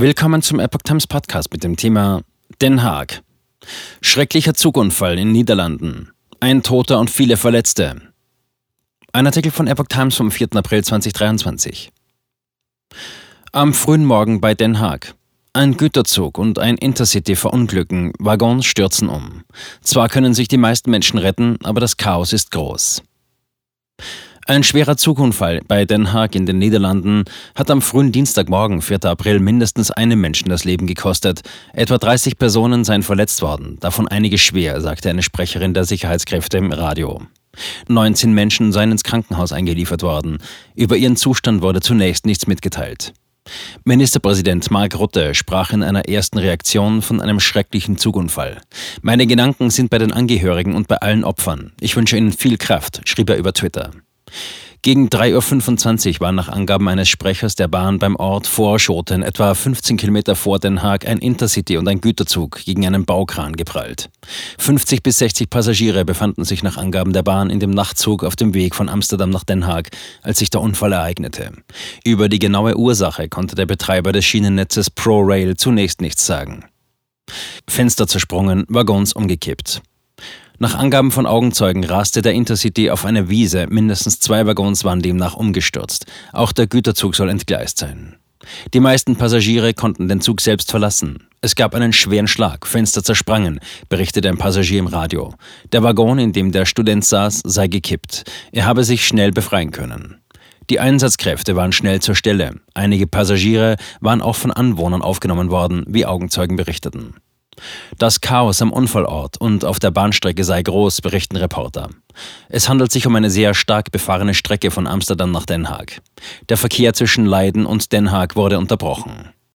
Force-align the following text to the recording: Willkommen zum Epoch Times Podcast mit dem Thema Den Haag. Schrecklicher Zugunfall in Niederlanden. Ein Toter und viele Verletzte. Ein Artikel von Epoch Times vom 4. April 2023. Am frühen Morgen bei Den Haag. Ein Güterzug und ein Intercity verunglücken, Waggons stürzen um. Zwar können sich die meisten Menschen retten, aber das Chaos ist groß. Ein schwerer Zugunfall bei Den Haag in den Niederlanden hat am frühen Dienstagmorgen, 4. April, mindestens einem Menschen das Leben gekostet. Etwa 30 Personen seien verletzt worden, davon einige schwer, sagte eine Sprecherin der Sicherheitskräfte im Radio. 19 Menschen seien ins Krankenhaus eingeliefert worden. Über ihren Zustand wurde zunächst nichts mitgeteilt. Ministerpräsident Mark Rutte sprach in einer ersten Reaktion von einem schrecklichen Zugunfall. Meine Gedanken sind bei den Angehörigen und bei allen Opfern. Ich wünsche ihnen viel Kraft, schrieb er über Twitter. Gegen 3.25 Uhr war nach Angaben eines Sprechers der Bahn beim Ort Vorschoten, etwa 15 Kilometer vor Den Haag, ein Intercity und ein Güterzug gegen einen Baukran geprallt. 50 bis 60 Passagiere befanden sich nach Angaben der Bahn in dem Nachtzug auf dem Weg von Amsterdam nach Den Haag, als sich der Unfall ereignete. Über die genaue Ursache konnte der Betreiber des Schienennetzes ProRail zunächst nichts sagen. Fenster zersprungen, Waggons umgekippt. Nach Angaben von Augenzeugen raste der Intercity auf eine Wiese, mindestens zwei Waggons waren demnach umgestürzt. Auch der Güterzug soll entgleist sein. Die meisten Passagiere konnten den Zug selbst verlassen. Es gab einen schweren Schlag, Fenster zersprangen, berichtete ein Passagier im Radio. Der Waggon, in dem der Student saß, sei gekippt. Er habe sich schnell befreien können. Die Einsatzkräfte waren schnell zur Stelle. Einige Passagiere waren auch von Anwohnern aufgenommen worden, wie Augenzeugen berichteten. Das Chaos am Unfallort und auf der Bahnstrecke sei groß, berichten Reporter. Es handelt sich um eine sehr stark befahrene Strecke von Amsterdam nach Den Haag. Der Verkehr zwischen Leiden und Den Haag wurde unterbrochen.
Willkommen 0.00 0.42
zum 0.42 0.60
Epoch 0.60 0.82
Times 0.84 1.08
Podcast 1.08 1.50
mit 1.50 1.64
dem 1.64 1.76
Thema 1.76 2.22
Den 2.62 2.84
Haag. 2.84 3.20
Schrecklicher 4.00 4.54
Zugunfall 4.54 5.18
in 5.18 5.32
Niederlanden. 5.32 6.12
Ein 6.38 6.62
Toter 6.62 7.00
und 7.00 7.10
viele 7.10 7.36
Verletzte. 7.36 8.00
Ein 9.12 9.26
Artikel 9.26 9.50
von 9.50 9.66
Epoch 9.66 9.88
Times 9.88 10.14
vom 10.14 10.30
4. 10.30 10.50
April 10.54 10.84
2023. 10.84 11.90
Am 13.50 13.74
frühen 13.74 14.04
Morgen 14.04 14.40
bei 14.40 14.54
Den 14.54 14.78
Haag. 14.78 15.16
Ein 15.52 15.76
Güterzug 15.76 16.38
und 16.38 16.60
ein 16.60 16.78
Intercity 16.78 17.34
verunglücken, 17.34 18.12
Waggons 18.20 18.66
stürzen 18.66 19.08
um. 19.08 19.42
Zwar 19.80 20.08
können 20.08 20.32
sich 20.32 20.46
die 20.46 20.58
meisten 20.58 20.92
Menschen 20.92 21.18
retten, 21.18 21.58
aber 21.64 21.80
das 21.80 21.96
Chaos 21.96 22.32
ist 22.32 22.52
groß. 22.52 23.02
Ein 24.48 24.62
schwerer 24.62 24.96
Zugunfall 24.96 25.60
bei 25.68 25.84
Den 25.84 26.14
Haag 26.14 26.34
in 26.34 26.46
den 26.46 26.58
Niederlanden 26.58 27.24
hat 27.54 27.70
am 27.70 27.82
frühen 27.82 28.12
Dienstagmorgen, 28.12 28.80
4. 28.80 29.04
April, 29.04 29.40
mindestens 29.40 29.90
einem 29.90 30.22
Menschen 30.22 30.48
das 30.48 30.64
Leben 30.64 30.86
gekostet. 30.86 31.42
Etwa 31.74 31.98
30 31.98 32.38
Personen 32.38 32.82
seien 32.82 33.02
verletzt 33.02 33.42
worden, 33.42 33.76
davon 33.80 34.08
einige 34.08 34.38
schwer, 34.38 34.80
sagte 34.80 35.10
eine 35.10 35.20
Sprecherin 35.20 35.74
der 35.74 35.84
Sicherheitskräfte 35.84 36.56
im 36.56 36.72
Radio. 36.72 37.20
19 37.88 38.32
Menschen 38.32 38.72
seien 38.72 38.90
ins 38.90 39.04
Krankenhaus 39.04 39.52
eingeliefert 39.52 40.02
worden. 40.02 40.38
Über 40.74 40.96
ihren 40.96 41.16
Zustand 41.16 41.60
wurde 41.60 41.80
zunächst 41.82 42.24
nichts 42.24 42.46
mitgeteilt. 42.46 43.12
Ministerpräsident 43.84 44.70
Mark 44.70 44.98
Rutte 44.98 45.34
sprach 45.34 45.74
in 45.74 45.82
einer 45.82 46.08
ersten 46.08 46.38
Reaktion 46.38 47.02
von 47.02 47.20
einem 47.20 47.40
schrecklichen 47.40 47.98
Zugunfall. 47.98 48.62
Meine 49.02 49.26
Gedanken 49.26 49.68
sind 49.68 49.90
bei 49.90 49.98
den 49.98 50.14
Angehörigen 50.14 50.74
und 50.74 50.88
bei 50.88 50.96
allen 50.96 51.24
Opfern. 51.24 51.72
Ich 51.80 51.96
wünsche 51.96 52.16
ihnen 52.16 52.32
viel 52.32 52.56
Kraft, 52.56 53.02
schrieb 53.04 53.28
er 53.28 53.36
über 53.36 53.52
Twitter. 53.52 53.90
Gegen 54.82 55.08
3.25 55.08 56.14
Uhr 56.14 56.20
war 56.20 56.32
nach 56.32 56.48
Angaben 56.48 56.88
eines 56.88 57.08
Sprechers 57.08 57.56
der 57.56 57.66
Bahn 57.66 57.98
beim 57.98 58.14
Ort 58.14 58.46
Vorschoten, 58.46 59.22
etwa 59.22 59.52
15 59.52 59.96
Kilometer 59.96 60.36
vor 60.36 60.60
Den 60.60 60.82
Haag, 60.82 61.06
ein 61.06 61.18
Intercity 61.18 61.76
und 61.76 61.88
ein 61.88 62.00
Güterzug 62.00 62.64
gegen 62.64 62.86
einen 62.86 63.04
Baukran 63.04 63.56
geprallt. 63.56 64.08
50 64.58 65.02
bis 65.02 65.18
60 65.18 65.50
Passagiere 65.50 66.04
befanden 66.04 66.44
sich 66.44 66.62
nach 66.62 66.76
Angaben 66.76 67.12
der 67.12 67.24
Bahn 67.24 67.50
in 67.50 67.58
dem 67.58 67.72
Nachtzug 67.72 68.22
auf 68.22 68.36
dem 68.36 68.54
Weg 68.54 68.76
von 68.76 68.88
Amsterdam 68.88 69.30
nach 69.30 69.42
Den 69.42 69.66
Haag, 69.66 69.88
als 70.22 70.38
sich 70.38 70.50
der 70.50 70.60
Unfall 70.60 70.92
ereignete. 70.92 71.52
Über 72.04 72.28
die 72.28 72.38
genaue 72.38 72.76
Ursache 72.76 73.28
konnte 73.28 73.56
der 73.56 73.66
Betreiber 73.66 74.12
des 74.12 74.24
Schienennetzes 74.24 74.90
ProRail 74.90 75.56
zunächst 75.56 76.00
nichts 76.00 76.24
sagen. 76.24 76.64
Fenster 77.68 78.06
zersprungen, 78.06 78.64
Waggons 78.68 79.12
umgekippt. 79.12 79.82
Nach 80.60 80.74
Angaben 80.74 81.12
von 81.12 81.24
Augenzeugen 81.24 81.84
raste 81.84 82.20
der 82.20 82.32
Intercity 82.32 82.90
auf 82.90 83.04
eine 83.04 83.28
Wiese, 83.28 83.68
mindestens 83.68 84.18
zwei 84.18 84.44
Waggons 84.44 84.82
waren 84.82 85.00
demnach 85.00 85.34
umgestürzt. 85.34 86.06
Auch 86.32 86.50
der 86.50 86.66
Güterzug 86.66 87.14
soll 87.14 87.28
entgleist 87.28 87.78
sein. 87.78 88.16
Die 88.74 88.80
meisten 88.80 89.14
Passagiere 89.14 89.72
konnten 89.72 90.08
den 90.08 90.20
Zug 90.20 90.40
selbst 90.40 90.72
verlassen. 90.72 91.28
Es 91.40 91.54
gab 91.54 91.76
einen 91.76 91.92
schweren 91.92 92.26
Schlag, 92.26 92.66
Fenster 92.66 93.04
zersprangen, 93.04 93.60
berichtete 93.88 94.28
ein 94.28 94.36
Passagier 94.36 94.80
im 94.80 94.88
Radio. 94.88 95.32
Der 95.70 95.84
Waggon, 95.84 96.18
in 96.18 96.32
dem 96.32 96.50
der 96.50 96.66
Student 96.66 97.04
saß, 97.04 97.42
sei 97.44 97.68
gekippt. 97.68 98.24
Er 98.50 98.66
habe 98.66 98.82
sich 98.82 99.06
schnell 99.06 99.30
befreien 99.30 99.70
können. 99.70 100.16
Die 100.70 100.80
Einsatzkräfte 100.80 101.54
waren 101.54 101.70
schnell 101.70 102.02
zur 102.02 102.16
Stelle. 102.16 102.56
Einige 102.74 103.06
Passagiere 103.06 103.76
waren 104.00 104.20
auch 104.20 104.36
von 104.36 104.50
Anwohnern 104.50 105.02
aufgenommen 105.02 105.50
worden, 105.50 105.84
wie 105.86 106.04
Augenzeugen 106.04 106.56
berichteten. 106.56 107.14
Das 107.98 108.20
Chaos 108.20 108.62
am 108.62 108.72
Unfallort 108.72 109.36
und 109.38 109.64
auf 109.64 109.78
der 109.78 109.90
Bahnstrecke 109.90 110.44
sei 110.44 110.62
groß, 110.62 111.00
berichten 111.00 111.36
Reporter. 111.36 111.90
Es 112.48 112.68
handelt 112.68 112.92
sich 112.92 113.06
um 113.06 113.14
eine 113.16 113.30
sehr 113.30 113.54
stark 113.54 113.90
befahrene 113.90 114.34
Strecke 114.34 114.70
von 114.70 114.86
Amsterdam 114.86 115.30
nach 115.30 115.46
Den 115.46 115.68
Haag. 115.68 116.00
Der 116.48 116.56
Verkehr 116.56 116.92
zwischen 116.92 117.26
Leiden 117.26 117.66
und 117.66 117.92
Den 117.92 118.10
Haag 118.10 118.36
wurde 118.36 118.58
unterbrochen. 118.58 119.30